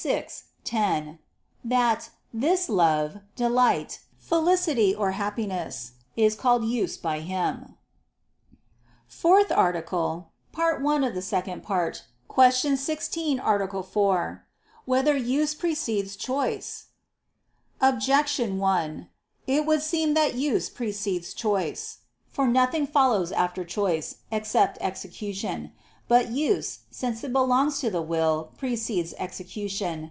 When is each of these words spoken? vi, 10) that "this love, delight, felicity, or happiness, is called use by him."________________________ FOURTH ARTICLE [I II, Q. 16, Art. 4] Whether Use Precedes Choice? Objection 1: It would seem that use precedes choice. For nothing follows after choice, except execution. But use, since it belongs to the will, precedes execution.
vi, 0.01 0.25
10) 0.63 1.19
that 1.63 2.09
"this 2.33 2.67
love, 2.67 3.19
delight, 3.35 3.99
felicity, 4.17 4.95
or 4.95 5.11
happiness, 5.11 5.91
is 6.15 6.33
called 6.35 6.65
use 6.65 6.97
by 6.97 7.19
him."________________________ 7.19 7.77
FOURTH 9.07 9.51
ARTICLE 9.51 10.31
[I 10.57 10.69
II, 10.81 11.11
Q. 11.11 11.21
16, 12.77 13.39
Art. 13.39 13.85
4] 13.85 14.45
Whether 14.85 15.15
Use 15.15 15.53
Precedes 15.53 16.15
Choice? 16.15 16.85
Objection 17.79 18.57
1: 18.57 19.07
It 19.45 19.67
would 19.67 19.83
seem 19.83 20.15
that 20.15 20.33
use 20.33 20.71
precedes 20.71 21.35
choice. 21.35 21.99
For 22.27 22.47
nothing 22.47 22.87
follows 22.87 23.31
after 23.31 23.63
choice, 23.63 24.15
except 24.31 24.79
execution. 24.81 25.73
But 26.07 26.27
use, 26.29 26.79
since 26.89 27.23
it 27.23 27.31
belongs 27.31 27.79
to 27.79 27.89
the 27.89 28.01
will, 28.01 28.51
precedes 28.57 29.13
execution. 29.17 29.99